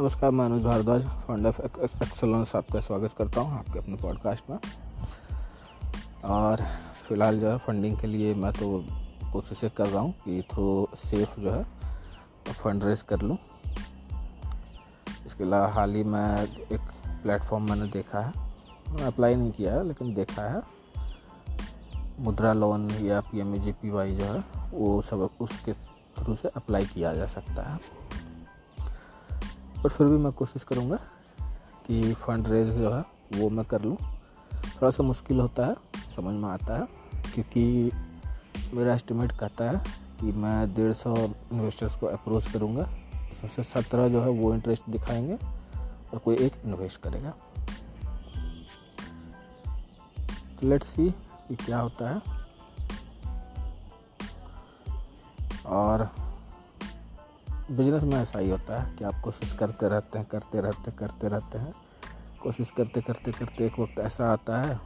नमस्कार, 0.00 0.30
मैं 0.30 0.44
Anuj 0.44 0.62
Bhardwaj 0.62 1.02
fund 1.02 1.46
of 1.46 1.60
excellence 1.60 2.54
आपका 2.56 2.80
स्वागत 2.80 3.10
करता 3.18 3.40
हूँ 3.40 3.58
आपके 3.58 3.78
अपने 3.78 3.96
पॉडकास्ट 3.96 4.50
में। 4.50 4.58
और 6.24 6.56
फ़िलहाल 7.08 7.40
जो 7.40 7.50
है 7.50 7.58
फंडिंग 7.58 7.98
के 7.98 8.06
लिए 8.06 8.34
मैं 8.34 8.52
तो 8.52 8.84
कोशिशें 9.32 9.70
कर 9.70 9.86
रहा 9.86 10.02
हूँ 10.02 10.12
कि 10.12 10.42
थ्रू 10.52 10.88
सेफ़ 11.04 11.40
जो 11.40 11.50
है 11.50 11.64
फंड 12.52 12.84
रेज 12.84 13.02
कर 13.02 13.20
लूँ। 13.20 13.38
इसके 15.26 15.44
अलावा 15.44 15.68
हाल 15.68 15.94
ही 15.94 16.04
में 16.04 16.42
एक 16.42 16.80
प्लेटफॉर्म 17.08 17.70
मैंने 17.70 17.86
देखा 17.86 18.20
है। 18.20 18.32
मैंने 18.88 19.06
अप्लाई 19.06 19.34
नहीं 19.34 19.52
किया 19.52 19.74
है, 19.74 19.86
लेकिन 19.88 20.14
देखा 20.14 20.42
है। 20.42 20.62
मुद्रा 22.20 22.52
लोन 22.52 22.90
या 22.90 23.20
पी 23.20 23.40
एम 23.40 23.56
जो 23.56 24.24
है, 24.24 24.44
वो 24.70 25.02
सब 25.02 25.30
उसके 25.40 25.72
थ्रू 25.72 26.36
से 26.36 26.48
अप्लाई 26.48 26.84
किया 26.84 27.14
जा 27.14 27.26
सकता 27.26 27.62
है। 27.62 27.78
पर 29.84 29.90
फिर 29.90 30.06
भी 30.06 30.16
मैं 30.16 30.32
कोशिश 30.32 30.64
करूँगा 30.64 30.96
कि 31.86 32.14
फंड 32.14 32.48
रेज 32.48 32.68
जो 32.68 32.92
है, 32.92 33.04
वो 33.34 33.50
मैं 33.50 33.64
कर 33.64 33.82
लूँ। 33.82 33.96
थोड़ा 34.54 34.90
सा 34.90 35.02
मुश्किल 35.02 35.40
होता 35.40 35.66
है, 35.66 35.74
समझ 36.16 36.34
में 36.34 36.48
आता 36.48 36.78
है, 36.78 36.88
क्योंकि 37.34 37.90
मेरा 38.74 38.94
एस्टिमेट 38.94 39.32
कहता 39.32 39.70
है 39.70 39.84
कि 40.20 40.32
मैं 40.32 40.74
डेढ़ 40.74 40.92
सौ 40.92 41.16
इन्वेस्टर्स 41.52 41.96
को 41.96 42.06
अप्रोच 42.06 42.52
करूँगा। 42.52 42.82
उसमें 43.14 43.50
से 43.50 43.62
सत्रह 43.62 44.08
जो 44.08 44.20
है, 44.20 44.28
वो 44.28 44.54
इंटरेस्ट 44.54 44.82
दिखाएँगे 44.88 45.34
और 46.12 46.18
कोई 46.18 46.36
एक 46.36 46.52
इन्वेस्ट 46.64 47.00
करेगा। 47.00 47.30
तो 50.60 50.68
लेट्स 50.68 50.86
सी 50.86 51.10
कि 51.48 51.56
क्या 51.56 51.80
होता 51.80 52.10
है। 52.10 52.22
और 55.66 56.23
बिज़नेस 57.70 58.02
में 58.02 58.16
ऐसा 58.16 58.38
ही 58.38 58.50
होता 58.50 58.80
है 58.80 58.94
कि 58.96 59.04
आप 59.04 59.20
कोशिश 59.24 59.52
करते 59.52 59.88
रहते 59.88 60.18
हैं, 60.18 60.26
करते 60.30 60.60
रहते 60.60 60.90
करते 60.90 61.28
रहते 61.28 61.58
हैं। 61.58 61.72
कोशिश 62.42 62.70
करते 62.70 63.00
करते 63.00 63.32
करते 63.32 63.66
एक 63.66 63.78
वक्त 63.80 63.98
ऐसा 63.98 64.32
आता 64.32 64.60
है, 64.62 64.78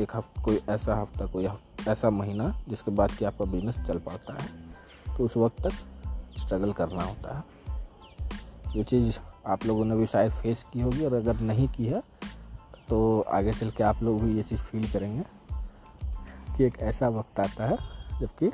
एक 0.00 0.16
हफ़्ता 0.16 0.42
कोई 0.42 0.60
ऐसा 0.68 0.96
हफ़्ता, 0.96 1.26
कोई 1.26 1.48
ऐसा 1.88 2.10
महीना 2.10 2.48
जिसके 2.68 2.90
बाद 2.90 3.10
कि 3.10 3.24
आपका 3.24 3.44
बिज़नेस 3.44 3.76
चल 3.88 3.98
पाता 3.98 4.42
है 4.42 4.48
तो 5.16 5.24
उस 5.24 5.36
वक्त 5.36 5.62
तक 5.66 6.38
स्ट्रगल 6.38 6.72
करना 6.72 7.04
होता 7.04 7.36
है। 7.36 8.76
ये 8.76 8.82
चीज़ 8.84 9.18
आप 9.46 9.66
लोगों 9.66 9.84
ने 9.84 9.96
भी 9.96 10.06
शायद 10.06 10.32
फेस 10.32 10.64
की 10.72 10.80
होगी 10.80 11.04
और 11.04 11.14
अगर 11.14 11.40
नहीं 11.40 11.68
की 11.68 11.86
है 11.86 12.02
तो 12.88 13.20
आगे 13.20 13.52
चल 13.52 13.70
के 13.70 13.84
आप 13.84 14.02
लोग 14.02 14.22
भी 14.22 14.36
ये 14.36 14.42
चीज़ 14.42 14.60
फील 14.60 14.90
करेंगे 14.90 15.24
कि 16.56 16.64
एक 16.64 16.78
ऐसा 16.80 17.08
वक्त 17.08 17.40
आता 17.40 17.66
है 17.66 17.76
जबकि 18.20 18.50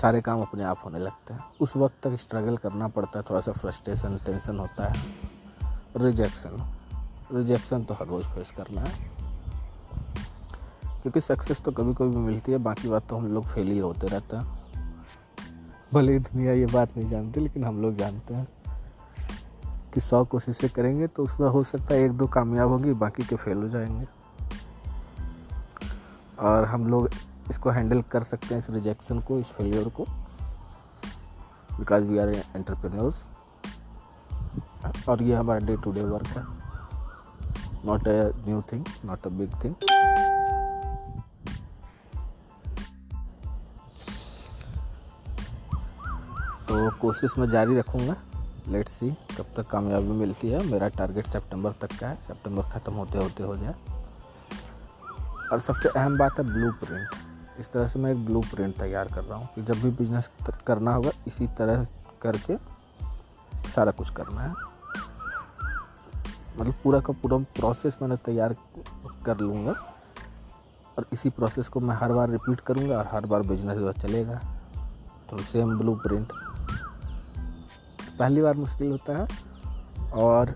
सारे 0.00 0.20
काम 0.20 0.40
अपने 0.40 0.64
आप 0.64 0.82
होने 0.84 0.98
लगते 0.98 1.34
हैं। 1.34 1.44
उस 1.60 1.76
वक्त 1.76 1.94
तक 2.02 2.16
स्ट्रगल 2.16 2.56
करना 2.56 2.88
पड़ता 2.88 3.18
है 3.18 3.24
थोड़ा 3.30 3.40
सा 3.40 3.52
फ्रस्ट्रेशन 3.52 4.18
टेंशन 4.26 4.58
होता 4.58 4.92
है। 4.92 5.06
रिजेक्शन 5.96 6.74
रिजेक्शन 7.32 7.84
तो 7.84 7.94
हर 7.94 8.06
रोज़ 8.06 8.26
फेस 8.26 8.50
करना 8.56 8.80
है। 8.80 9.10
क्योंकि 11.02 11.20
सक्सेस 11.20 11.60
तो 11.60 11.72
कभी 11.72 11.94
कभी 11.94 12.16
मिलती 12.16 12.52
है, 12.52 12.58
बाकी 12.58 12.88
बात 12.88 13.08
तो 13.08 13.16
हम 13.16 13.26
लोग 13.26 13.46
फेल 13.46 13.66
ही 13.66 13.78
होते 13.78 14.06
रहते 14.06 14.36
हैं। 14.36 14.60
भले 15.94 16.12
ही 16.12 16.18
दुनिया 16.18 16.52
ये 16.52 16.66
बात 16.66 16.88
नहीं 16.96 17.10
जानती, 17.10 17.40
लेकिन 17.40 17.64
हम 17.64 17.82
लोग 17.82 17.96
जानते 17.96 18.34
हैं 18.34 18.48
कि 19.94 20.00
सौ 20.00 20.24
कोशिशें 20.24 20.70
करेंगे 20.70 21.06
तो 21.06 21.24
उसमें 21.24 21.48
हो 21.48 21.64
सकता 21.64 21.94
है 21.94 22.00
एक 22.00 22.12
दो 22.12 22.26
कामयाब 22.26 22.68
होगी, 22.68 22.92
बाकी 22.92 23.22
के 23.22 23.36
फेल 23.36 23.56
हो 23.56 23.68
जाएँगे। 23.68 24.06
और 26.38 26.64
हम 26.64 26.86
लोग 26.86 27.10
इसको 27.50 27.70
हैंडल 27.70 28.02
कर 28.02 28.22
सकते 28.22 28.54
हैं 28.54 28.58
इस 28.62 28.70
रिजेक्शन 28.70 29.20
को, 29.20 29.38
इस 29.38 29.46
फेलियर 29.46 29.88
को 29.88 30.04
बिकॉज़ 31.78 32.04
वी 32.04 32.18
आर 32.18 32.28
एंटरप्रेन्योर्स 32.28 33.24
और 35.08 35.22
ये 35.22 35.34
हमारा 35.34 35.66
डे 35.66 35.76
टू 35.76 35.92
डे 35.92 36.04
वर्क 36.04 36.26
है. 36.26 36.44
Not 37.84 38.08
a 38.08 38.12
new 38.46 38.62
thing 38.72 38.84
not 39.04 39.26
a 39.26 39.30
big 39.30 39.50
thing 39.64 39.74
तो 46.68 46.90
कोशिश 47.00 47.38
मैं 47.38 47.48
जारी 47.50 47.78
रखूँगा. 47.78 48.16
लेट 48.68 48.88
सी 48.88 49.10
कब 49.10 49.52
तक 49.56 49.68
कामयाबी 49.70 50.12
मिलती 50.20 50.48
है. 50.50 50.64
मेरा 50.70 50.88
टारगेट 50.88 51.26
सितंबर 51.26 51.72
तक 51.80 51.98
का 52.00 52.08
है. 52.08 52.16
सितंबर 52.26 52.62
ख़त्म 52.70 52.92
होते 52.92 53.18
होते 53.18 53.42
हो 53.42 53.56
जाए. 53.56 53.74
और 55.52 55.60
सबसे 55.60 55.88
अहम 55.88 56.18
बात 56.18 56.38
है 56.38 56.44
ब्लू 56.44 56.72
प्रिंट 56.72 57.25
इस 57.60 57.72
तरह 57.72 57.86
से 57.88 57.98
मैं 57.98 58.10
एक 58.12 58.24
ब्लू 58.26 58.42
तैयार 58.54 59.08
कर 59.08 59.24
रहा 59.24 59.38
हूँ 59.38 59.48
कि 59.54 59.62
जब 59.62 59.74
भी 59.74 59.90
बिज़नेस 59.90 60.28
करना 60.66 60.94
होगा, 60.94 61.10
इसी 61.26 61.46
तरह 61.46 61.86
करके 62.22 62.56
सारा 63.70 63.92
कुछ 63.92 64.10
करना 64.10 64.40
है। 64.40 64.54
मतलब 66.58 66.74
पूरा 66.84 67.00
का 67.00 67.12
पूरा 67.12 67.36
प्रोसेस 67.36 67.96
मैंने 68.02 68.16
तैयार 68.16 68.54
कर 69.24 69.38
लूँगा 69.38 69.72
और 70.98 71.06
इसी 71.12 71.30
प्रोसेस 71.30 71.68
को 71.68 71.80
मैं 71.80 71.96
हर 71.96 72.12
बार 72.12 72.30
रिपीट 72.30 72.60
करूँगा 72.60 72.98
और 72.98 73.08
हर 73.12 73.26
बार 73.26 73.42
बिज़नेस 73.42 73.78
जो 73.78 73.92
चलेगा। 73.92 74.40
तो 75.30 75.38
सेम 75.38 75.78
ब्लू 75.78 75.94
प्रिंट 75.96 76.32
पहली 78.18 78.42
बार 78.42 78.54
मुश्किल 78.54 78.90
होता 78.90 79.16
है 79.18 79.26
और 80.12 80.54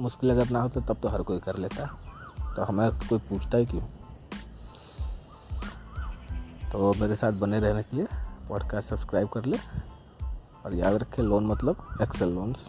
मुश्किल 0.00 0.30
अगर 0.30 0.50
ना 0.50 0.60
हो 0.62 0.68
तो 0.68 0.80
तब 0.80 0.96
तो 1.02 1.08
हर 1.08 1.22
कोई 1.22 1.38
कर 1.38 1.56
लेता 1.56 1.84
है। 1.84 2.54
तो 2.56 2.62
हमें 2.62 2.90
कोई 2.98 3.18
पूछता 3.18 3.58
ही 3.58 3.66
क्यों? 3.66 3.82
तो 6.76 6.92
मेरे 6.92 7.14
साथ 7.16 7.32
बने 7.32 7.58
रहने 7.58 7.82
के 7.82 7.96
लिए 7.96 8.06
पॉडकास्ट 8.48 8.88
सब्सक्राइब 8.88 9.28
कर 9.34 9.44
ले 9.44 9.58
और 10.64 10.74
याद 10.74 10.94
रखें 10.94 11.22
लोन 11.22 11.46
मतलब 11.46 11.98
एक्सेल 12.02 12.28
लोन्स 12.28 12.66